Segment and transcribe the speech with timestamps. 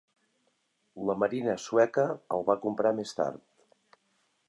[1.09, 2.07] La Marina sueca
[2.39, 3.47] el va comprar més tard.